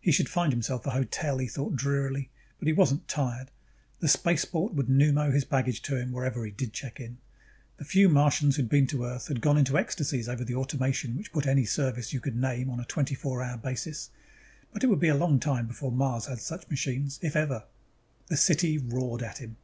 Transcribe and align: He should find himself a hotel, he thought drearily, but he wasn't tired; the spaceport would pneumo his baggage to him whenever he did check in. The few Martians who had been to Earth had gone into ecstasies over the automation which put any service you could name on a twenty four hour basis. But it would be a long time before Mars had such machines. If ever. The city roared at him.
He 0.00 0.10
should 0.10 0.30
find 0.30 0.54
himself 0.54 0.86
a 0.86 0.90
hotel, 0.92 1.36
he 1.36 1.46
thought 1.48 1.76
drearily, 1.76 2.30
but 2.58 2.66
he 2.66 2.72
wasn't 2.72 3.06
tired; 3.08 3.50
the 4.00 4.08
spaceport 4.08 4.72
would 4.72 4.86
pneumo 4.88 5.30
his 5.30 5.44
baggage 5.44 5.82
to 5.82 5.96
him 5.96 6.12
whenever 6.12 6.46
he 6.46 6.50
did 6.50 6.72
check 6.72 6.98
in. 6.98 7.18
The 7.76 7.84
few 7.84 8.08
Martians 8.08 8.56
who 8.56 8.62
had 8.62 8.70
been 8.70 8.86
to 8.86 9.04
Earth 9.04 9.28
had 9.28 9.42
gone 9.42 9.58
into 9.58 9.76
ecstasies 9.76 10.30
over 10.30 10.44
the 10.44 10.54
automation 10.54 11.14
which 11.18 11.30
put 11.30 11.46
any 11.46 11.66
service 11.66 12.14
you 12.14 12.20
could 12.20 12.36
name 12.36 12.70
on 12.70 12.80
a 12.80 12.86
twenty 12.86 13.14
four 13.14 13.42
hour 13.42 13.58
basis. 13.58 14.08
But 14.72 14.82
it 14.82 14.86
would 14.86 14.98
be 14.98 15.08
a 15.08 15.14
long 15.14 15.38
time 15.38 15.66
before 15.66 15.92
Mars 15.92 16.24
had 16.24 16.40
such 16.40 16.70
machines. 16.70 17.18
If 17.20 17.36
ever. 17.36 17.64
The 18.28 18.38
city 18.38 18.78
roared 18.78 19.22
at 19.22 19.42
him. 19.42 19.58